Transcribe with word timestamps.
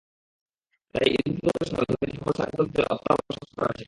তাই 0.95 1.07
ঈদুল 1.11 1.37
ফিতরের 1.39 1.67
সময় 1.69 1.85
ধনীদের 1.89 2.19
ওপর 2.21 2.33
সাদাকাতুল 2.37 2.67
ফিতর 2.67 2.85
অত্যাবশ্যক 2.95 3.49
করা 3.49 3.65
হয়েছে। 3.65 3.79